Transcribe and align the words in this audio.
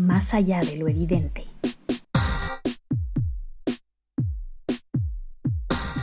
más 0.00 0.32
allá 0.32 0.60
de 0.60 0.78
lo 0.78 0.88
evidente. 0.88 1.44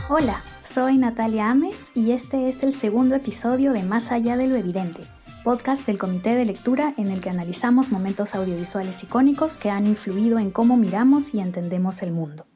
Hola, 0.08 0.42
soy 0.64 0.96
Natalia 0.96 1.50
Ames 1.50 1.90
y 1.96 2.12
este 2.12 2.48
es 2.48 2.62
el 2.62 2.72
segundo 2.72 3.16
episodio 3.16 3.72
de 3.72 3.82
Más 3.82 4.12
allá 4.12 4.36
de 4.36 4.46
lo 4.46 4.54
evidente, 4.54 5.02
podcast 5.42 5.84
del 5.84 5.98
Comité 5.98 6.36
de 6.36 6.44
Lectura 6.44 6.94
en 6.96 7.08
el 7.08 7.20
que 7.20 7.30
analizamos 7.30 7.90
momentos 7.90 8.36
audiovisuales 8.36 9.02
icónicos 9.02 9.56
que 9.56 9.68
han 9.68 9.86
influido 9.86 10.38
en 10.38 10.52
cómo 10.52 10.76
miramos 10.76 11.34
y 11.34 11.40
entendemos 11.40 12.00
el 12.02 12.12
mundo. 12.12 12.46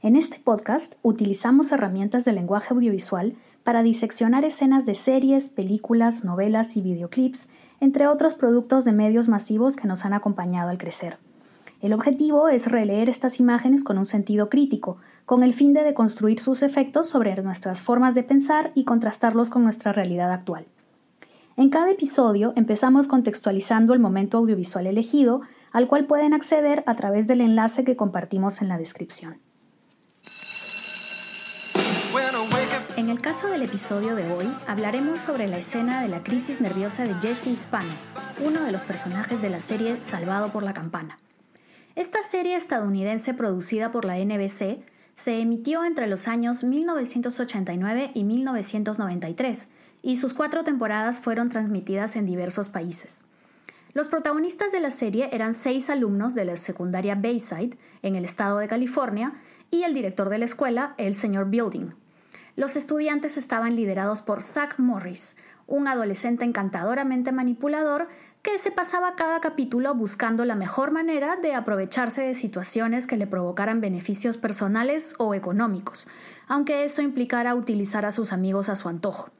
En 0.00 0.16
este 0.16 0.38
podcast 0.38 0.94
utilizamos 1.02 1.72
herramientas 1.72 2.24
de 2.24 2.32
lenguaje 2.32 2.72
audiovisual 2.72 3.34
para 3.64 3.82
diseccionar 3.82 4.44
escenas 4.46 4.86
de 4.86 4.94
series, 4.94 5.50
películas, 5.50 6.24
novelas 6.24 6.76
y 6.76 6.80
videoclips 6.80 7.48
entre 7.84 8.08
otros 8.08 8.34
productos 8.34 8.86
de 8.86 8.92
medios 8.92 9.28
masivos 9.28 9.76
que 9.76 9.86
nos 9.86 10.06
han 10.06 10.14
acompañado 10.14 10.70
al 10.70 10.78
crecer. 10.78 11.18
El 11.82 11.92
objetivo 11.92 12.48
es 12.48 12.72
releer 12.72 13.10
estas 13.10 13.40
imágenes 13.40 13.84
con 13.84 13.98
un 13.98 14.06
sentido 14.06 14.48
crítico, 14.48 14.96
con 15.26 15.42
el 15.42 15.52
fin 15.52 15.74
de 15.74 15.84
deconstruir 15.84 16.40
sus 16.40 16.62
efectos 16.62 17.10
sobre 17.10 17.40
nuestras 17.42 17.82
formas 17.82 18.14
de 18.14 18.22
pensar 18.22 18.72
y 18.74 18.84
contrastarlos 18.84 19.50
con 19.50 19.64
nuestra 19.64 19.92
realidad 19.92 20.32
actual. 20.32 20.64
En 21.58 21.68
cada 21.68 21.90
episodio 21.90 22.54
empezamos 22.56 23.06
contextualizando 23.06 23.92
el 23.92 24.00
momento 24.00 24.38
audiovisual 24.38 24.86
elegido, 24.86 25.42
al 25.70 25.86
cual 25.86 26.06
pueden 26.06 26.32
acceder 26.32 26.84
a 26.86 26.94
través 26.94 27.26
del 27.26 27.42
enlace 27.42 27.84
que 27.84 27.96
compartimos 27.96 28.62
en 28.62 28.68
la 28.68 28.78
descripción. 28.78 29.43
En 33.04 33.10
el 33.10 33.20
caso 33.20 33.48
del 33.48 33.60
episodio 33.60 34.16
de 34.16 34.32
hoy, 34.32 34.46
hablaremos 34.66 35.20
sobre 35.20 35.46
la 35.46 35.58
escena 35.58 36.00
de 36.00 36.08
la 36.08 36.22
crisis 36.22 36.62
nerviosa 36.62 37.02
de 37.02 37.12
Jesse 37.16 37.48
Hispano, 37.48 37.92
uno 38.42 38.62
de 38.62 38.72
los 38.72 38.84
personajes 38.84 39.42
de 39.42 39.50
la 39.50 39.58
serie 39.58 40.00
Salvado 40.00 40.50
por 40.50 40.62
la 40.62 40.72
Campana. 40.72 41.18
Esta 41.96 42.22
serie 42.22 42.56
estadounidense 42.56 43.34
producida 43.34 43.90
por 43.90 44.06
la 44.06 44.16
NBC 44.16 44.78
se 45.14 45.38
emitió 45.38 45.84
entre 45.84 46.06
los 46.06 46.28
años 46.28 46.64
1989 46.64 48.12
y 48.14 48.24
1993 48.24 49.68
y 50.00 50.16
sus 50.16 50.32
cuatro 50.32 50.64
temporadas 50.64 51.20
fueron 51.20 51.50
transmitidas 51.50 52.16
en 52.16 52.24
diversos 52.24 52.70
países. 52.70 53.26
Los 53.92 54.08
protagonistas 54.08 54.72
de 54.72 54.80
la 54.80 54.90
serie 54.90 55.28
eran 55.30 55.52
seis 55.52 55.90
alumnos 55.90 56.34
de 56.34 56.46
la 56.46 56.56
secundaria 56.56 57.16
Bayside 57.16 57.76
en 58.00 58.16
el 58.16 58.24
estado 58.24 58.56
de 58.56 58.68
California 58.68 59.34
y 59.70 59.82
el 59.82 59.92
director 59.92 60.30
de 60.30 60.38
la 60.38 60.46
escuela, 60.46 60.94
el 60.96 61.12
señor 61.12 61.50
Building. 61.50 62.02
Los 62.56 62.76
estudiantes 62.76 63.36
estaban 63.36 63.74
liderados 63.74 64.22
por 64.22 64.40
Zach 64.40 64.78
Morris, 64.78 65.36
un 65.66 65.88
adolescente 65.88 66.44
encantadoramente 66.44 67.32
manipulador 67.32 68.08
que 68.42 68.58
se 68.58 68.70
pasaba 68.70 69.16
cada 69.16 69.40
capítulo 69.40 69.94
buscando 69.94 70.44
la 70.44 70.54
mejor 70.54 70.90
manera 70.90 71.36
de 71.36 71.54
aprovecharse 71.54 72.22
de 72.22 72.34
situaciones 72.34 73.06
que 73.06 73.16
le 73.16 73.26
provocaran 73.26 73.80
beneficios 73.80 74.36
personales 74.36 75.14
o 75.18 75.34
económicos, 75.34 76.06
aunque 76.46 76.84
eso 76.84 77.02
implicara 77.02 77.54
utilizar 77.54 78.04
a 78.04 78.12
sus 78.12 78.32
amigos 78.32 78.68
a 78.68 78.76
su 78.76 78.88
antojo. 78.88 79.30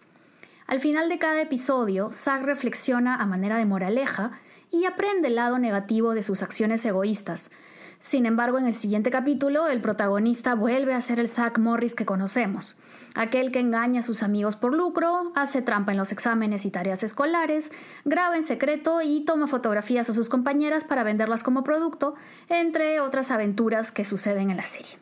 Al 0.67 0.81
final 0.81 1.09
de 1.09 1.19
cada 1.19 1.43
episodio, 1.43 2.11
Zach 2.11 2.43
reflexiona 2.43 3.15
a 3.15 3.27
manera 3.27 3.59
de 3.59 3.67
moraleja 3.67 4.33
y 4.71 4.87
aprende 4.87 5.29
el 5.29 5.37
lado 5.37 5.59
negativo 5.59 6.15
de 6.15 6.23
sus 6.23 6.43
acciones 6.43 6.85
egoístas, 6.87 7.51
sin 8.01 8.27
embargo, 8.27 8.59
en 8.59 8.67
el 8.67 8.75
siguiente 8.75 9.11
capítulo, 9.11 9.69
el 9.69 9.81
protagonista 9.81 10.55
vuelve 10.55 10.95
a 10.95 11.01
ser 11.01 11.21
el 11.21 11.29
Zack 11.29 11.59
Morris 11.59 11.95
que 11.95 12.05
conocemos, 12.05 12.77
aquel 13.15 13.51
que 13.51 13.61
engaña 13.61 14.01
a 14.01 14.03
sus 14.03 14.23
amigos 14.23 14.57
por 14.57 14.75
lucro, 14.75 15.33
hace 15.35 15.63
trampa 15.63 15.93
en 15.93 15.99
los 15.99 16.13
exámenes 16.13 16.65
y 16.67 16.71
tareas 16.71 17.03
escolares, 17.03 17.73
graba 18.05 18.37
en 18.37 18.43
secreto 18.43 19.01
y 19.03 19.25
toma 19.25 19.47
fotografías 19.47 20.11
a 20.11 20.13
sus 20.13 20.29
compañeras 20.29 20.85
para 20.85 21.05
venderlas 21.05 21.43
como 21.43 21.65
producto, 21.65 22.15
entre 22.49 23.01
otras 23.01 23.31
aventuras 23.31 23.91
que 23.91 24.05
suceden 24.05 24.51
en 24.51 24.59
la 24.59 24.67
serie. 24.67 24.99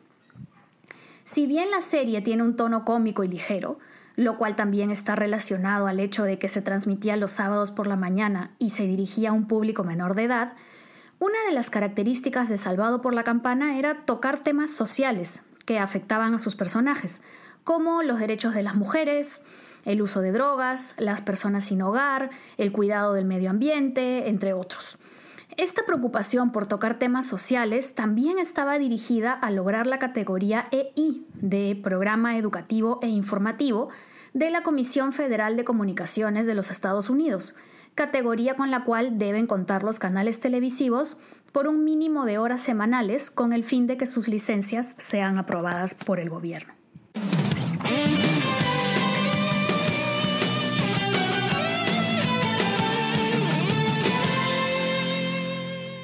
Si 1.25 1.47
bien 1.47 1.71
la 1.71 1.81
serie 1.81 2.21
tiene 2.21 2.43
un 2.43 2.55
tono 2.55 2.85
cómico 2.85 3.23
y 3.23 3.27
ligero, 3.27 3.79
lo 4.15 4.37
cual 4.37 4.55
también 4.55 4.91
está 4.91 5.15
relacionado 5.15 5.87
al 5.87 5.99
hecho 5.99 6.23
de 6.23 6.37
que 6.37 6.49
se 6.49 6.61
transmitía 6.61 7.17
los 7.17 7.31
sábados 7.31 7.71
por 7.71 7.87
la 7.87 7.95
mañana 7.95 8.51
y 8.59 8.69
se 8.69 8.85
dirigía 8.85 9.29
a 9.29 9.33
un 9.33 9.47
público 9.47 9.83
menor 9.83 10.15
de 10.15 10.25
edad, 10.25 10.53
una 11.23 11.45
de 11.47 11.53
las 11.53 11.69
características 11.69 12.49
de 12.49 12.57
Salvado 12.57 13.01
por 13.01 13.13
la 13.13 13.23
Campana 13.23 13.79
era 13.79 14.03
tocar 14.03 14.39
temas 14.39 14.71
sociales 14.71 15.41
que 15.65 15.79
afectaban 15.79 16.33
a 16.33 16.39
sus 16.39 16.57
personajes, 16.57 17.21
como 17.63 18.03
los 18.03 18.19
derechos 18.19 18.53
de 18.53 18.61
las 18.61 18.75
mujeres, 18.75 19.41
el 19.85 20.01
uso 20.01 20.19
de 20.19 20.33
drogas, 20.33 20.95
las 20.97 21.21
personas 21.21 21.63
sin 21.63 21.81
hogar, 21.81 22.29
el 22.57 22.73
cuidado 22.73 23.13
del 23.13 23.23
medio 23.23 23.51
ambiente, 23.51 24.27
entre 24.27 24.51
otros. 24.51 24.97
Esta 25.55 25.85
preocupación 25.85 26.51
por 26.51 26.65
tocar 26.65 26.99
temas 26.99 27.25
sociales 27.25 27.95
también 27.95 28.37
estaba 28.37 28.77
dirigida 28.77 29.31
a 29.31 29.49
lograr 29.49 29.87
la 29.87 29.99
categoría 29.99 30.67
EI 30.71 31.25
de 31.35 31.79
Programa 31.81 32.37
Educativo 32.37 32.99
e 33.01 33.07
Informativo 33.07 33.87
de 34.33 34.51
la 34.51 34.61
Comisión 34.61 35.13
Federal 35.13 35.55
de 35.55 35.63
Comunicaciones 35.63 36.45
de 36.45 36.55
los 36.55 36.69
Estados 36.69 37.09
Unidos, 37.09 37.55
categoría 37.95 38.55
con 38.55 38.71
la 38.71 38.83
cual 38.83 39.17
deben 39.17 39.47
contar 39.47 39.83
los 39.83 39.99
canales 39.99 40.39
televisivos 40.39 41.17
por 41.51 41.67
un 41.67 41.83
mínimo 41.83 42.25
de 42.25 42.39
horas 42.39 42.61
semanales 42.61 43.29
con 43.29 43.53
el 43.53 43.63
fin 43.63 43.85
de 43.85 43.97
que 43.97 44.07
sus 44.07 44.27
licencias 44.27 44.95
sean 44.97 45.37
aprobadas 45.37 45.93
por 45.93 46.19
el 46.19 46.29
gobierno. 46.29 46.73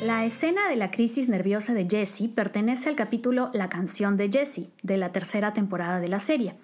La 0.03 0.25
escena 0.25 0.67
de 0.69 0.75
la 0.75 0.91
crisis 0.91 1.29
nerviosa 1.29 1.73
de 1.73 1.87
Jesse 1.89 2.29
pertenece 2.33 2.89
al 2.89 2.95
capítulo 2.95 3.49
La 3.53 3.69
canción 3.69 4.17
de 4.17 4.29
Jesse, 4.31 4.69
de 4.81 4.97
la 4.97 5.11
tercera 5.11 5.53
temporada 5.53 5.99
de 5.99 6.07
la 6.07 6.19
serie. 6.19 6.55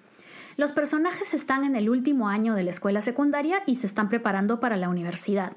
Los 0.56 0.72
personajes 0.72 1.34
están 1.34 1.64
en 1.64 1.76
el 1.76 1.90
último 1.90 2.28
año 2.28 2.54
de 2.54 2.64
la 2.64 2.70
escuela 2.70 3.02
secundaria 3.02 3.62
y 3.66 3.74
se 3.74 3.86
están 3.86 4.08
preparando 4.08 4.58
para 4.58 4.78
la 4.78 4.88
universidad. 4.88 5.56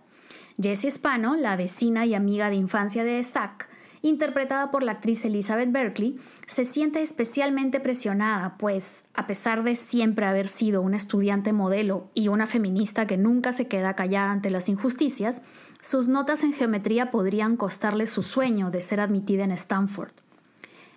Jessie 0.62 0.92
Spano, 0.92 1.38
la 1.38 1.56
vecina 1.56 2.06
y 2.06 2.16
amiga 2.16 2.50
de 2.50 2.56
infancia 2.56 3.06
de 3.06 3.24
Zack, 3.24 3.70
interpretada 4.02 4.72
por 4.72 4.84
la 4.84 4.94
actriz 4.94 5.24
Elizabeth 5.24 5.72
Berkley, 5.72 6.20
se 6.48 6.66
siente 6.66 7.02
especialmente 7.02 7.80
presionada, 7.80 8.58
pues, 8.58 9.06
a 9.14 9.26
pesar 9.26 9.64
de 9.64 9.78
siempre 9.78 10.26
haber 10.26 10.50
sido 10.50 10.82
una 10.82 10.98
estudiante 10.98 11.54
modelo 11.54 12.10
y 12.14 12.28
una 12.28 12.46
feminista 12.46 13.08
que 13.08 13.18
nunca 13.18 13.54
se 13.54 13.68
queda 13.68 13.96
callada 13.96 14.32
ante 14.32 14.50
las 14.50 14.68
injusticias, 14.68 15.42
sus 15.82 16.10
notas 16.10 16.44
en 16.44 16.52
geometría 16.52 17.10
podrían 17.10 17.56
costarle 17.56 18.06
su 18.06 18.22
sueño 18.22 18.70
de 18.70 18.82
ser 18.82 19.00
admitida 19.00 19.46
en 19.46 19.52
Stanford. 19.52 20.12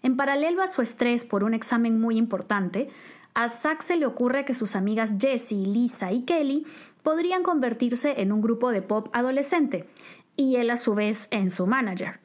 En 0.02 0.16
paralelo 0.16 0.62
a 0.62 0.66
su 0.66 0.82
estrés 0.82 1.24
por 1.24 1.44
un 1.44 1.54
examen 1.54 2.00
muy 2.00 2.16
importante, 2.18 2.90
a 3.34 3.48
Zack 3.48 3.82
se 3.82 3.96
le 3.96 4.06
ocurre 4.06 4.44
que 4.44 4.54
sus 4.54 4.76
amigas 4.76 5.14
Jessie, 5.18 5.66
Lisa 5.66 6.12
y 6.12 6.22
Kelly 6.22 6.66
podrían 7.02 7.42
convertirse 7.42 8.20
en 8.20 8.32
un 8.32 8.42
grupo 8.42 8.70
de 8.70 8.82
pop 8.82 9.08
adolescente, 9.12 9.88
y 10.36 10.56
él 10.56 10.70
a 10.70 10.76
su 10.76 10.94
vez 10.94 11.28
en 11.30 11.50
su 11.50 11.66
manager, 11.66 12.20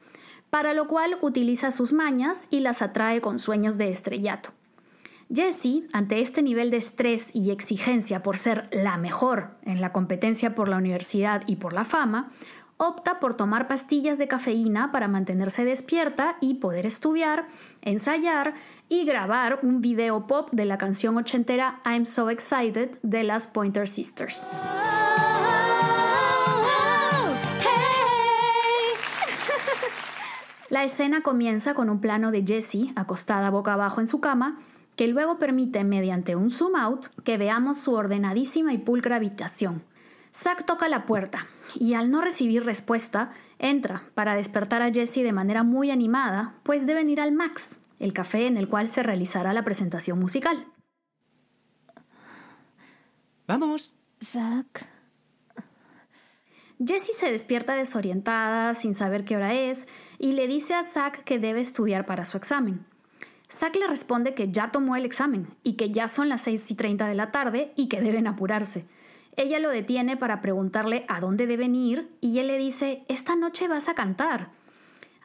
para 0.50 0.74
lo 0.74 0.88
cual 0.88 1.18
utiliza 1.20 1.72
sus 1.72 1.92
mañas 1.92 2.48
y 2.50 2.60
las 2.60 2.82
atrae 2.82 3.20
con 3.20 3.38
sueños 3.38 3.78
de 3.78 3.90
estrellato. 3.90 4.50
Jessie, 5.32 5.86
ante 5.92 6.22
este 6.22 6.42
nivel 6.42 6.70
de 6.70 6.78
estrés 6.78 7.30
y 7.34 7.50
exigencia 7.50 8.22
por 8.22 8.38
ser 8.38 8.66
la 8.72 8.96
mejor 8.96 9.50
en 9.62 9.82
la 9.82 9.92
competencia 9.92 10.54
por 10.54 10.70
la 10.70 10.78
universidad 10.78 11.42
y 11.46 11.56
por 11.56 11.74
la 11.74 11.84
fama, 11.84 12.32
opta 12.78 13.20
por 13.20 13.34
tomar 13.34 13.68
pastillas 13.68 14.16
de 14.18 14.28
cafeína 14.28 14.90
para 14.92 15.08
mantenerse 15.08 15.64
despierta 15.64 16.36
y 16.40 16.54
poder 16.54 16.86
estudiar, 16.86 17.48
ensayar 17.82 18.54
y 18.88 19.04
grabar 19.04 19.58
un 19.62 19.82
video 19.82 20.26
pop 20.26 20.48
de 20.52 20.64
la 20.64 20.78
canción 20.78 21.18
ochentera 21.18 21.80
I'm 21.84 22.06
So 22.06 22.30
Excited 22.30 22.98
de 23.02 23.24
las 23.24 23.46
Pointer 23.48 23.88
Sisters. 23.88 24.46
La 30.70 30.84
escena 30.84 31.22
comienza 31.22 31.74
con 31.74 31.90
un 31.90 32.00
plano 32.00 32.30
de 32.30 32.44
Jessie 32.46 32.92
acostada 32.94 33.50
boca 33.50 33.72
abajo 33.72 34.00
en 34.00 34.06
su 34.06 34.20
cama, 34.20 34.60
que 34.94 35.08
luego 35.08 35.38
permite, 35.38 35.82
mediante 35.82 36.36
un 36.36 36.52
zoom 36.52 36.76
out, 36.76 37.06
que 37.24 37.38
veamos 37.38 37.78
su 37.78 37.94
ordenadísima 37.94 38.72
y 38.72 38.78
pulcra 38.78 39.16
habitación. 39.16 39.82
Zack 40.32 40.64
toca 40.64 40.88
la 40.88 41.04
puerta 41.06 41.46
y 41.74 41.94
al 41.94 42.10
no 42.10 42.20
recibir 42.20 42.64
respuesta, 42.64 43.32
entra 43.58 44.04
para 44.14 44.34
despertar 44.34 44.82
a 44.82 44.92
Jessie 44.92 45.24
de 45.24 45.32
manera 45.32 45.62
muy 45.62 45.90
animada, 45.90 46.54
pues 46.62 46.86
deben 46.86 47.10
ir 47.10 47.20
al 47.20 47.32
Max, 47.32 47.78
el 47.98 48.12
café 48.12 48.46
en 48.46 48.56
el 48.56 48.68
cual 48.68 48.88
se 48.88 49.02
realizará 49.02 49.52
la 49.52 49.64
presentación 49.64 50.18
musical. 50.18 50.66
¡Vamos! 53.46 53.94
Zack. 54.22 54.86
Jessie 56.84 57.14
se 57.14 57.32
despierta 57.32 57.74
desorientada, 57.74 58.74
sin 58.74 58.94
saber 58.94 59.24
qué 59.24 59.36
hora 59.36 59.54
es, 59.54 59.88
y 60.18 60.32
le 60.32 60.46
dice 60.46 60.74
a 60.74 60.84
Zack 60.84 61.24
que 61.24 61.38
debe 61.38 61.60
estudiar 61.60 62.06
para 62.06 62.24
su 62.24 62.36
examen. 62.36 62.84
Zack 63.50 63.76
le 63.76 63.86
responde 63.86 64.34
que 64.34 64.52
ya 64.52 64.70
tomó 64.70 64.94
el 64.94 65.04
examen 65.04 65.48
y 65.64 65.72
que 65.72 65.90
ya 65.90 66.06
son 66.06 66.28
las 66.28 66.42
6 66.42 66.70
y 66.70 66.74
30 66.74 67.08
de 67.08 67.14
la 67.14 67.32
tarde 67.32 67.72
y 67.74 67.88
que 67.88 68.00
deben 68.00 68.26
apurarse. 68.26 68.86
Ella 69.38 69.58
lo 69.60 69.70
detiene 69.70 70.16
para 70.16 70.42
preguntarle 70.42 71.04
a 71.08 71.20
dónde 71.20 71.46
deben 71.46 71.74
ir 71.74 72.10
y 72.20 72.40
él 72.40 72.48
le 72.48 72.58
dice, 72.58 73.04
esta 73.08 73.36
noche 73.36 73.68
vas 73.68 73.88
a 73.88 73.94
cantar. 73.94 74.50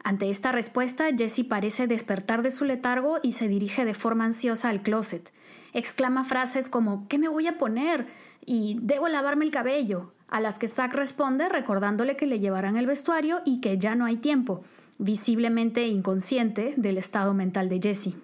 Ante 0.02 0.30
esta 0.30 0.52
respuesta, 0.52 1.06
Jessie 1.16 1.44
parece 1.44 1.86
despertar 1.86 2.42
de 2.42 2.50
su 2.50 2.64
letargo 2.64 3.18
y 3.22 3.32
se 3.32 3.48
dirige 3.48 3.84
de 3.84 3.94
forma 3.94 4.24
ansiosa 4.24 4.68
al 4.68 4.82
closet. 4.82 5.32
Exclama 5.72 6.24
frases 6.24 6.68
como 6.68 7.08
¿qué 7.08 7.18
me 7.18 7.28
voy 7.28 7.48
a 7.48 7.58
poner? 7.58 8.06
y 8.46 8.78
debo 8.80 9.08
lavarme 9.08 9.44
el 9.44 9.50
cabello, 9.50 10.12
a 10.28 10.40
las 10.40 10.58
que 10.58 10.68
Zack 10.68 10.94
responde 10.94 11.48
recordándole 11.48 12.16
que 12.16 12.26
le 12.26 12.40
llevarán 12.40 12.76
el 12.76 12.86
vestuario 12.86 13.40
y 13.44 13.60
que 13.60 13.78
ya 13.78 13.94
no 13.94 14.04
hay 14.04 14.16
tiempo, 14.16 14.64
visiblemente 14.98 15.86
inconsciente 15.86 16.74
del 16.76 16.98
estado 16.98 17.34
mental 17.34 17.68
de 17.68 17.80
Jessie. 17.80 18.16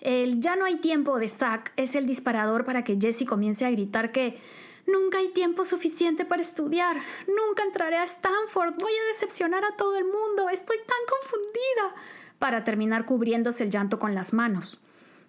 El 0.00 0.40
ya 0.40 0.56
no 0.56 0.64
hay 0.64 0.76
tiempo 0.76 1.18
de 1.18 1.28
Zack 1.28 1.72
es 1.76 1.94
el 1.94 2.06
disparador 2.06 2.64
para 2.64 2.84
que 2.84 2.98
Jessie 3.00 3.26
comience 3.26 3.64
a 3.64 3.70
gritar 3.70 4.12
que 4.12 4.38
Nunca 4.86 5.18
hay 5.18 5.28
tiempo 5.28 5.64
suficiente 5.64 6.24
para 6.24 6.42
estudiar. 6.42 7.02
Nunca 7.26 7.64
entraré 7.64 7.96
a 7.96 8.04
Stanford. 8.04 8.74
Voy 8.78 8.92
a 8.92 9.08
decepcionar 9.12 9.64
a 9.64 9.76
todo 9.76 9.96
el 9.96 10.04
mundo. 10.04 10.48
Estoy 10.48 10.76
tan 10.78 10.96
confundida. 11.08 12.02
Para 12.38 12.64
terminar 12.64 13.04
cubriéndose 13.04 13.64
el 13.64 13.70
llanto 13.70 13.98
con 13.98 14.14
las 14.14 14.32
manos. 14.32 14.80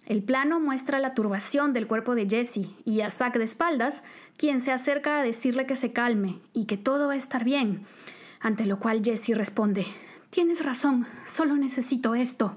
El 0.05 0.23
plano 0.23 0.59
muestra 0.59 0.99
la 0.99 1.13
turbación 1.13 1.73
del 1.73 1.87
cuerpo 1.87 2.15
de 2.15 2.29
Jesse 2.29 2.69
y 2.85 3.01
a 3.01 3.09
Zack 3.09 3.37
de 3.37 3.43
espaldas, 3.43 4.03
quien 4.37 4.61
se 4.61 4.71
acerca 4.71 5.19
a 5.19 5.23
decirle 5.23 5.65
que 5.65 5.75
se 5.75 5.91
calme 5.91 6.39
y 6.53 6.65
que 6.65 6.77
todo 6.77 7.07
va 7.07 7.13
a 7.13 7.17
estar 7.17 7.43
bien. 7.43 7.85
Ante 8.39 8.65
lo 8.65 8.79
cual 8.79 9.01
Jesse 9.03 9.35
responde: 9.35 9.85
Tienes 10.29 10.63
razón, 10.63 11.07
solo 11.25 11.57
necesito 11.57 12.15
esto. 12.15 12.55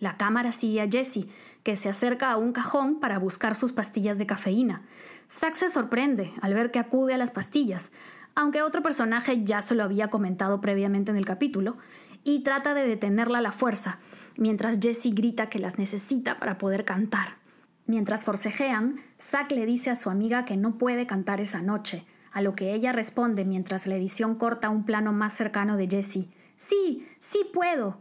La 0.00 0.16
cámara 0.16 0.50
sigue 0.50 0.80
a 0.80 0.88
Jesse, 0.88 1.26
que 1.62 1.76
se 1.76 1.88
acerca 1.88 2.30
a 2.30 2.36
un 2.38 2.52
cajón 2.52 3.00
para 3.00 3.18
buscar 3.18 3.54
sus 3.54 3.72
pastillas 3.72 4.18
de 4.18 4.26
cafeína. 4.26 4.82
Zack 5.30 5.54
se 5.54 5.70
sorprende 5.70 6.32
al 6.40 6.54
ver 6.54 6.70
que 6.70 6.78
acude 6.78 7.14
a 7.14 7.18
las 7.18 7.30
pastillas, 7.30 7.92
aunque 8.34 8.62
otro 8.62 8.82
personaje 8.82 9.44
ya 9.44 9.60
se 9.60 9.74
lo 9.74 9.84
había 9.84 10.08
comentado 10.08 10.60
previamente 10.60 11.10
en 11.10 11.18
el 11.18 11.26
capítulo, 11.26 11.76
y 12.24 12.42
trata 12.42 12.74
de 12.74 12.86
detenerla 12.86 13.38
a 13.38 13.42
la 13.42 13.52
fuerza, 13.52 13.98
mientras 14.36 14.78
Jessie 14.80 15.12
grita 15.12 15.48
que 15.48 15.58
las 15.58 15.78
necesita 15.78 16.38
para 16.38 16.58
poder 16.58 16.84
cantar. 16.84 17.36
Mientras 17.86 18.24
forcejean, 18.24 19.00
Zack 19.20 19.52
le 19.52 19.66
dice 19.66 19.90
a 19.90 19.96
su 19.96 20.10
amiga 20.10 20.44
que 20.44 20.56
no 20.56 20.78
puede 20.78 21.06
cantar 21.06 21.40
esa 21.40 21.60
noche, 21.60 22.06
a 22.32 22.40
lo 22.40 22.54
que 22.54 22.72
ella 22.72 22.92
responde 22.92 23.44
mientras 23.44 23.86
la 23.86 23.96
edición 23.96 24.36
corta 24.36 24.70
un 24.70 24.84
plano 24.84 25.12
más 25.12 25.32
cercano 25.32 25.76
de 25.76 25.88
Jessie. 25.88 26.30
Sí, 26.56 27.06
sí 27.18 27.40
puedo. 27.52 27.98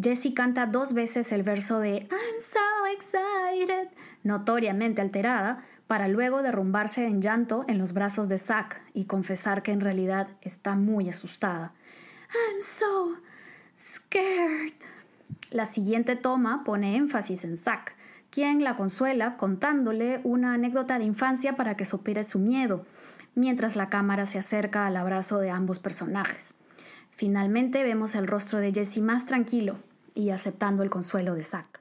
Jessie 0.00 0.34
canta 0.34 0.66
dos 0.66 0.94
veces 0.94 1.32
el 1.32 1.42
verso 1.42 1.78
de 1.78 2.08
I'm 2.10 2.40
so 2.40 2.86
excited, 2.94 3.88
notoriamente 4.22 5.02
alterada, 5.02 5.64
para 5.86 6.08
luego 6.08 6.42
derrumbarse 6.42 7.06
en 7.06 7.20
llanto 7.20 7.64
en 7.68 7.76
los 7.76 7.92
brazos 7.92 8.28
de 8.28 8.38
Zack 8.38 8.80
y 8.94 9.04
confesar 9.04 9.62
que 9.62 9.72
en 9.72 9.82
realidad 9.82 10.28
está 10.40 10.74
muy 10.74 11.10
asustada. 11.10 11.72
I'm 12.32 12.62
so 12.62 13.18
scared. 13.78 14.72
La 15.50 15.66
siguiente 15.66 16.16
toma 16.16 16.64
pone 16.64 16.96
énfasis 16.96 17.44
en 17.44 17.58
Zack, 17.58 17.94
quien 18.30 18.64
la 18.64 18.76
consuela 18.78 19.36
contándole 19.36 20.20
una 20.24 20.54
anécdota 20.54 20.98
de 20.98 21.04
infancia 21.04 21.56
para 21.56 21.76
que 21.76 21.84
supere 21.84 22.24
su 22.24 22.38
miedo, 22.38 22.86
mientras 23.34 23.76
la 23.76 23.90
cámara 23.90 24.24
se 24.24 24.38
acerca 24.38 24.86
al 24.86 24.96
abrazo 24.96 25.38
de 25.38 25.50
ambos 25.50 25.78
personajes. 25.78 26.54
Finalmente 27.22 27.84
vemos 27.84 28.16
el 28.16 28.26
rostro 28.26 28.58
de 28.58 28.72
Jesse 28.72 28.98
más 28.98 29.26
tranquilo 29.26 29.76
y 30.12 30.30
aceptando 30.30 30.82
el 30.82 30.90
consuelo 30.90 31.36
de 31.36 31.44
Zack. 31.44 31.80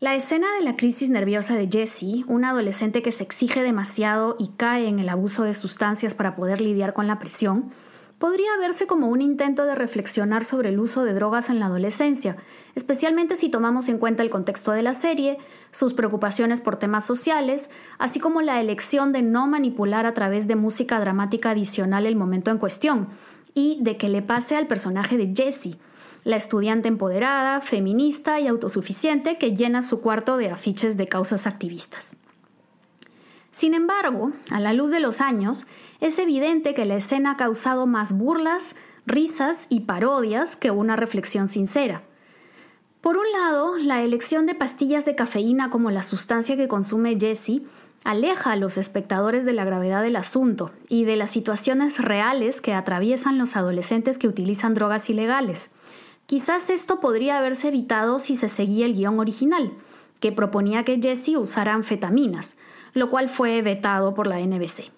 La 0.00 0.16
escena 0.16 0.48
de 0.58 0.64
la 0.64 0.76
crisis 0.76 1.10
nerviosa 1.10 1.56
de 1.56 1.68
Jessie, 1.70 2.24
una 2.26 2.50
adolescente 2.50 3.02
que 3.02 3.12
se 3.12 3.22
exige 3.22 3.62
demasiado 3.62 4.34
y 4.36 4.48
cae 4.48 4.88
en 4.88 4.98
el 4.98 5.08
abuso 5.08 5.44
de 5.44 5.54
sustancias 5.54 6.14
para 6.14 6.34
poder 6.34 6.60
lidiar 6.60 6.92
con 6.92 7.06
la 7.06 7.20
presión, 7.20 7.70
podría 8.18 8.56
verse 8.58 8.86
como 8.86 9.08
un 9.08 9.20
intento 9.20 9.64
de 9.64 9.74
reflexionar 9.74 10.44
sobre 10.44 10.70
el 10.70 10.80
uso 10.80 11.04
de 11.04 11.12
drogas 11.12 11.50
en 11.50 11.60
la 11.60 11.66
adolescencia, 11.66 12.36
especialmente 12.74 13.36
si 13.36 13.48
tomamos 13.50 13.88
en 13.88 13.98
cuenta 13.98 14.22
el 14.22 14.30
contexto 14.30 14.72
de 14.72 14.82
la 14.82 14.94
serie, 14.94 15.38
sus 15.70 15.92
preocupaciones 15.92 16.60
por 16.60 16.76
temas 16.76 17.04
sociales, 17.04 17.70
así 17.98 18.18
como 18.18 18.40
la 18.40 18.60
elección 18.60 19.12
de 19.12 19.22
no 19.22 19.46
manipular 19.46 20.06
a 20.06 20.14
través 20.14 20.46
de 20.46 20.56
música 20.56 20.98
dramática 20.98 21.50
adicional 21.50 22.06
el 22.06 22.16
momento 22.16 22.50
en 22.50 22.58
cuestión, 22.58 23.08
y 23.54 23.78
de 23.82 23.96
que 23.96 24.08
le 24.08 24.22
pase 24.22 24.56
al 24.56 24.66
personaje 24.66 25.16
de 25.16 25.32
Jessie, 25.34 25.78
la 26.24 26.36
estudiante 26.36 26.88
empoderada, 26.88 27.60
feminista 27.60 28.40
y 28.40 28.48
autosuficiente 28.48 29.38
que 29.38 29.54
llena 29.54 29.80
su 29.82 30.00
cuarto 30.00 30.36
de 30.36 30.50
afiches 30.50 30.96
de 30.96 31.06
causas 31.06 31.46
activistas. 31.46 32.16
Sin 33.56 33.72
embargo, 33.72 34.32
a 34.50 34.60
la 34.60 34.74
luz 34.74 34.90
de 34.90 35.00
los 35.00 35.22
años, 35.22 35.66
es 36.02 36.18
evidente 36.18 36.74
que 36.74 36.84
la 36.84 36.96
escena 36.96 37.30
ha 37.30 37.36
causado 37.38 37.86
más 37.86 38.12
burlas, 38.12 38.76
risas 39.06 39.64
y 39.70 39.80
parodias 39.80 40.56
que 40.56 40.70
una 40.70 40.94
reflexión 40.94 41.48
sincera. 41.48 42.02
Por 43.00 43.16
un 43.16 43.24
lado, 43.32 43.78
la 43.78 44.02
elección 44.02 44.44
de 44.44 44.54
pastillas 44.54 45.06
de 45.06 45.14
cafeína 45.14 45.70
como 45.70 45.90
la 45.90 46.02
sustancia 46.02 46.58
que 46.58 46.68
consume 46.68 47.16
Jessie 47.18 47.64
aleja 48.04 48.52
a 48.52 48.56
los 48.56 48.76
espectadores 48.76 49.46
de 49.46 49.54
la 49.54 49.64
gravedad 49.64 50.02
del 50.02 50.16
asunto 50.16 50.72
y 50.90 51.06
de 51.06 51.16
las 51.16 51.30
situaciones 51.30 51.98
reales 51.98 52.60
que 52.60 52.74
atraviesan 52.74 53.38
los 53.38 53.56
adolescentes 53.56 54.18
que 54.18 54.28
utilizan 54.28 54.74
drogas 54.74 55.08
ilegales. 55.08 55.70
Quizás 56.26 56.68
esto 56.68 57.00
podría 57.00 57.38
haberse 57.38 57.68
evitado 57.68 58.18
si 58.18 58.36
se 58.36 58.50
seguía 58.50 58.84
el 58.84 58.92
guion 58.92 59.18
original, 59.18 59.72
que 60.20 60.30
proponía 60.30 60.84
que 60.84 61.00
Jessie 61.00 61.38
usara 61.38 61.72
anfetaminas, 61.72 62.58
lo 62.96 63.10
cual 63.10 63.28
fue 63.28 63.60
vetado 63.60 64.14
por 64.14 64.26
la 64.26 64.40
NBC. 64.40 64.90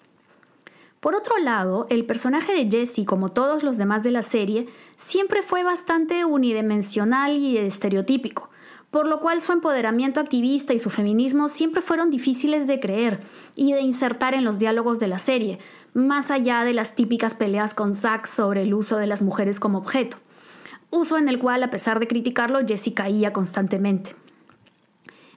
Por 1.01 1.15
otro 1.15 1.37
lado, 1.37 1.85
el 1.89 2.05
personaje 2.05 2.53
de 2.53 2.69
Jesse, 2.71 3.05
como 3.05 3.29
todos 3.29 3.61
los 3.61 3.77
demás 3.77 4.03
de 4.03 4.11
la 4.11 4.23
serie, 4.23 4.67
siempre 4.97 5.41
fue 5.41 5.63
bastante 5.63 6.23
unidimensional 6.23 7.35
y 7.35 7.57
estereotípico, 7.57 8.49
por 8.89 9.05
lo 9.05 9.19
cual 9.19 9.41
su 9.41 9.51
empoderamiento 9.51 10.21
activista 10.21 10.73
y 10.73 10.79
su 10.79 10.89
feminismo 10.89 11.49
siempre 11.49 11.81
fueron 11.81 12.09
difíciles 12.09 12.67
de 12.67 12.79
creer 12.79 13.19
y 13.57 13.73
de 13.73 13.81
insertar 13.81 14.33
en 14.33 14.45
los 14.45 14.59
diálogos 14.59 14.99
de 14.99 15.07
la 15.09 15.19
serie, 15.19 15.59
más 15.93 16.31
allá 16.31 16.63
de 16.63 16.73
las 16.73 16.95
típicas 16.95 17.35
peleas 17.35 17.73
con 17.73 17.95
Zack 17.95 18.27
sobre 18.27 18.61
el 18.61 18.73
uso 18.73 18.95
de 18.95 19.07
las 19.07 19.21
mujeres 19.21 19.59
como 19.59 19.79
objeto, 19.79 20.17
uso 20.89 21.17
en 21.17 21.27
el 21.27 21.37
cual, 21.37 21.63
a 21.63 21.69
pesar 21.69 21.99
de 21.99 22.07
criticarlo, 22.07 22.65
Jesse 22.65 22.93
caía 22.95 23.33
constantemente. 23.33 24.15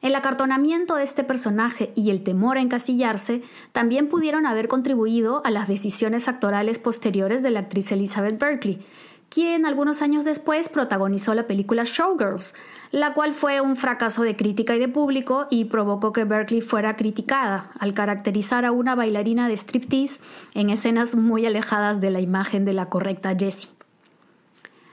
El 0.02 0.16
acartonamiento 0.16 0.96
de 0.96 1.04
este 1.04 1.22
personaje 1.22 1.92
y 1.94 2.10
el 2.10 2.24
temor 2.24 2.58
a 2.58 2.60
encasillarse 2.60 3.42
también 3.70 4.08
pudieron 4.08 4.46
haber 4.46 4.66
contribuido 4.66 5.42
a 5.44 5.50
las 5.52 5.68
decisiones 5.68 6.26
actorales 6.26 6.80
posteriores 6.80 7.44
de 7.44 7.52
la 7.52 7.60
actriz 7.60 7.92
Elizabeth 7.92 8.36
Berkley, 8.36 8.84
quien 9.28 9.64
algunos 9.64 10.02
años 10.02 10.24
después 10.24 10.68
protagonizó 10.68 11.34
la 11.34 11.46
película 11.46 11.84
Showgirls, 11.84 12.52
la 12.90 13.14
cual 13.14 13.32
fue 13.32 13.60
un 13.60 13.76
fracaso 13.76 14.24
de 14.24 14.34
crítica 14.34 14.74
y 14.74 14.80
de 14.80 14.88
público 14.88 15.46
y 15.50 15.66
provocó 15.66 16.12
que 16.12 16.24
Berkeley 16.24 16.62
fuera 16.62 16.96
criticada 16.96 17.70
al 17.78 17.94
caracterizar 17.94 18.64
a 18.64 18.72
una 18.72 18.96
bailarina 18.96 19.46
de 19.46 19.56
striptease 19.56 20.20
en 20.54 20.68
escenas 20.68 21.14
muy 21.14 21.46
alejadas 21.46 22.00
de 22.00 22.10
la 22.10 22.20
imagen 22.20 22.64
de 22.64 22.72
la 22.72 22.86
correcta 22.90 23.36
Jessie. 23.38 23.70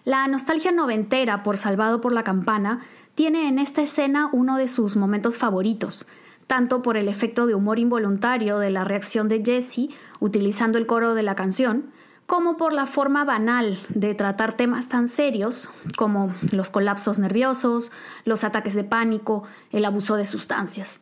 La 0.05 0.27
nostalgia 0.27 0.71
noventera 0.71 1.43
por 1.43 1.57
Salvado 1.57 1.99
por 1.99 2.13
la 2.13 2.23
Campana 2.23 2.79
tiene 3.19 3.49
en 3.49 3.59
esta 3.59 3.81
escena 3.81 4.29
uno 4.31 4.55
de 4.55 4.69
sus 4.69 4.95
momentos 4.95 5.37
favoritos, 5.37 6.07
tanto 6.47 6.81
por 6.81 6.95
el 6.95 7.09
efecto 7.09 7.47
de 7.47 7.53
humor 7.53 7.77
involuntario 7.77 8.59
de 8.59 8.69
la 8.69 8.85
reacción 8.85 9.27
de 9.27 9.43
Jesse 9.43 9.89
utilizando 10.21 10.77
el 10.77 10.85
coro 10.85 11.15
de 11.15 11.23
la 11.23 11.35
canción, 11.35 11.91
como 12.27 12.55
por 12.55 12.71
la 12.71 12.85
forma 12.85 13.25
banal 13.25 13.77
de 13.89 14.15
tratar 14.15 14.53
temas 14.53 14.87
tan 14.87 15.09
serios 15.09 15.69
como 15.97 16.33
los 16.53 16.69
colapsos 16.69 17.19
nerviosos, 17.19 17.91
los 18.23 18.45
ataques 18.45 18.73
de 18.73 18.85
pánico, 18.85 19.43
el 19.71 19.83
abuso 19.83 20.15
de 20.15 20.23
sustancias. 20.23 21.01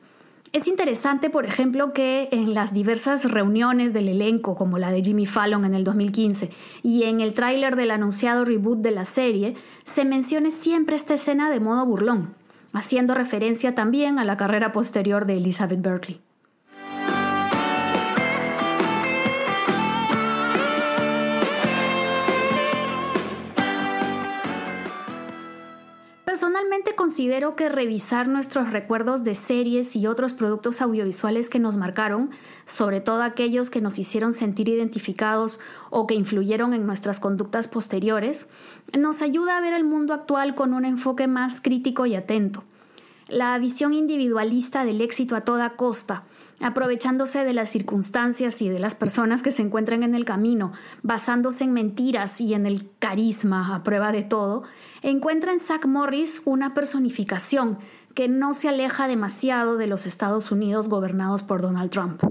Es 0.54 0.68
interesante, 0.68 1.30
por 1.30 1.46
ejemplo, 1.46 1.94
que 1.94 2.30
en 2.32 2.54
las 2.54 2.74
diversas 2.74 3.30
reuniones 3.30 3.94
del 3.94 4.08
elenco, 4.08 4.56
como 4.56 4.78
la 4.78 4.92
de 4.92 5.04
Jimmy 5.04 5.26
Fallon 5.26 5.66
en 5.66 5.74
el 5.74 5.84
2015, 5.84 6.52
y 6.84 7.04
en 7.04 7.22
el 7.22 7.34
tráiler 7.34 7.76
del 7.76 7.92
anunciado 7.92 8.46
reboot 8.46 8.80
de 8.80 8.92
la 8.92 9.06
serie, 9.06 9.56
se 9.84 10.06
mencione 10.06 10.52
siempre 10.52 10.96
esta 10.96 11.16
escena 11.16 11.50
de 11.50 11.60
modo 11.60 11.86
burlón, 11.86 12.36
haciendo 12.74 13.14
referencia 13.14 13.76
también 13.76 14.20
a 14.20 14.26
la 14.26 14.38
carrera 14.38 14.72
posterior 14.72 15.26
de 15.26 15.38
Elizabeth 15.38 15.82
Berkley. 15.82 16.27
Considero 27.18 27.56
que 27.56 27.68
revisar 27.68 28.28
nuestros 28.28 28.70
recuerdos 28.70 29.24
de 29.24 29.34
series 29.34 29.96
y 29.96 30.06
otros 30.06 30.34
productos 30.34 30.84
audiovisuales 30.84 31.50
que 31.50 31.58
nos 31.58 31.76
marcaron, 31.76 32.30
sobre 32.68 33.02
todo 33.02 33.24
aquellos 33.24 33.72
que 33.72 33.82
nos 33.82 33.98
hicieron 33.98 34.34
sentir 34.34 34.70
identificados 34.70 35.60
o 35.90 36.06
que 36.06 36.14
influyeron 36.14 36.76
en 36.76 36.86
nuestras 36.86 37.20
conductas 37.20 37.68
posteriores, 37.68 38.50
nos 38.96 39.24
ayuda 39.24 39.58
a 39.58 39.62
ver 39.62 39.74
el 39.74 39.84
mundo 39.84 40.14
actual 40.14 40.54
con 40.54 40.76
un 40.76 40.86
enfoque 40.86 41.26
más 41.26 41.60
crítico 41.60 42.06
y 42.06 42.14
atento. 42.14 42.64
La 43.28 43.58
visión 43.58 43.96
individualista 43.96 44.86
del 44.86 45.02
éxito 45.02 45.36
a 45.36 45.42
toda 45.42 45.72
costa, 45.72 46.22
aprovechándose 46.60 47.44
de 47.44 47.54
las 47.54 47.70
circunstancias 47.70 48.62
y 48.62 48.70
de 48.70 48.80
las 48.80 48.96
personas 48.96 49.44
que 49.44 49.52
se 49.52 49.62
encuentran 49.62 50.04
en 50.04 50.16
el 50.16 50.26
camino, 50.26 50.72
basándose 51.04 51.64
en 51.64 51.74
mentiras 51.74 52.42
y 52.42 52.54
en 52.54 52.66
el 52.66 52.90
carisma 53.00 53.76
a 53.76 53.84
prueba 53.84 54.12
de 54.12 54.24
todo, 54.24 54.64
encuentra 55.02 55.52
en 55.52 55.60
Zach 55.60 55.86
Morris 55.86 56.42
una 56.46 56.74
personificación 56.74 57.78
que 58.16 58.28
no 58.28 58.54
se 58.56 58.70
aleja 58.70 59.08
demasiado 59.08 59.78
de 59.78 59.86
los 59.86 60.08
Estados 60.08 60.52
Unidos 60.52 60.90
gobernados 60.90 61.44
por 61.44 61.62
Donald 61.62 61.92
Trump. 61.92 62.24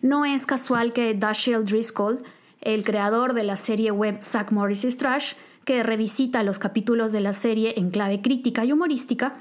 No 0.00 0.24
es 0.24 0.46
casual 0.46 0.92
que 0.92 1.14
Dashiell 1.14 1.64
Driscoll, 1.64 2.24
el 2.60 2.82
creador 2.82 3.34
de 3.34 3.44
la 3.44 3.56
serie 3.56 3.92
web 3.92 4.20
Zach 4.20 4.50
Morris 4.50 4.96
Trash, 4.96 5.34
que 5.64 5.84
revisita 5.84 6.42
los 6.42 6.58
capítulos 6.58 7.12
de 7.12 7.20
la 7.20 7.32
serie 7.32 7.74
en 7.76 7.90
clave 7.90 8.20
crítica 8.20 8.64
y 8.64 8.72
humorística, 8.72 9.36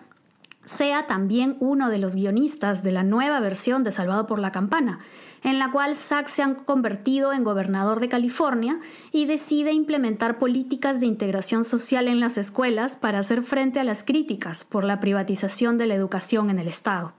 sea 0.71 1.05
también 1.05 1.57
uno 1.59 1.89
de 1.89 1.97
los 1.97 2.15
guionistas 2.15 2.81
de 2.81 2.91
la 2.91 3.03
nueva 3.03 3.39
versión 3.39 3.83
de 3.83 3.91
Salvado 3.91 4.25
por 4.25 4.39
la 4.39 4.51
Campana, 4.51 4.99
en 5.43 5.59
la 5.59 5.69
cual 5.71 5.95
Zack 5.95 6.27
se 6.27 6.43
ha 6.43 6.55
convertido 6.55 7.33
en 7.33 7.43
gobernador 7.43 7.99
de 7.99 8.07
California 8.07 8.79
y 9.11 9.25
decide 9.25 9.73
implementar 9.73 10.39
políticas 10.39 10.99
de 10.99 11.07
integración 11.07 11.65
social 11.65 12.07
en 12.07 12.19
las 12.19 12.37
escuelas 12.37 12.95
para 12.95 13.19
hacer 13.19 13.43
frente 13.43 13.79
a 13.79 13.83
las 13.83 14.03
críticas 14.03 14.63
por 14.63 14.85
la 14.85 14.99
privatización 14.99 15.77
de 15.77 15.87
la 15.87 15.95
educación 15.95 16.49
en 16.49 16.59
el 16.59 16.67
Estado. 16.67 17.13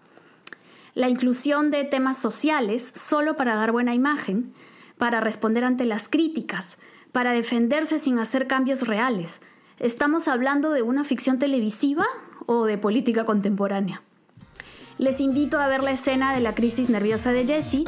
La 0.94 1.08
inclusión 1.08 1.70
de 1.70 1.84
temas 1.84 2.16
sociales 2.16 2.92
solo 2.94 3.36
para 3.36 3.54
dar 3.54 3.72
buena 3.72 3.94
imagen, 3.94 4.54
para 4.96 5.20
responder 5.20 5.64
ante 5.64 5.84
las 5.84 6.08
críticas, 6.08 6.78
para 7.12 7.32
defenderse 7.32 7.98
sin 7.98 8.18
hacer 8.18 8.46
cambios 8.46 8.86
reales. 8.86 9.40
¿Estamos 9.82 10.28
hablando 10.28 10.70
de 10.70 10.82
una 10.82 11.02
ficción 11.02 11.40
televisiva 11.40 12.06
o 12.46 12.66
de 12.66 12.78
política 12.78 13.24
contemporánea. 13.24 14.00
Les 14.96 15.20
invito 15.20 15.58
a 15.58 15.66
ver 15.66 15.82
la 15.82 15.90
escena 15.90 16.32
de 16.32 16.40
la 16.40 16.54
crisis 16.54 16.88
nerviosa 16.88 17.32
de 17.32 17.44
Jesse, 17.44 17.82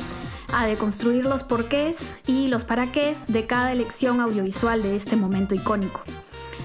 a 0.52 0.66
deconstruir 0.66 1.24
los 1.24 1.44
porqués 1.44 2.16
y 2.26 2.48
los 2.48 2.64
paraqués 2.64 3.32
de 3.32 3.46
cada 3.46 3.70
elección 3.70 4.20
audiovisual 4.20 4.82
de 4.82 4.96
este 4.96 5.14
momento 5.14 5.54
icónico. 5.54 6.02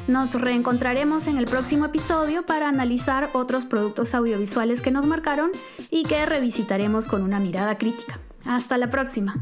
Nos 0.07 0.33
reencontraremos 0.33 1.27
en 1.27 1.38
el 1.38 1.45
próximo 1.45 1.86
episodio 1.86 2.43
para 2.48 2.67
analizar 2.67 3.29
otros 3.33 3.65
productos 3.65 4.15
audiovisuales 4.15 4.81
que 4.81 4.89
nos 4.89 5.05
marcaron 5.05 5.51
y 5.91 6.05
que 6.05 6.25
revisitaremos 6.25 7.07
con 7.07 7.21
una 7.21 7.39
mirada 7.39 7.77
crítica. 7.77 8.19
Hasta 8.45 8.79
la 8.79 8.89
próxima. 8.89 9.36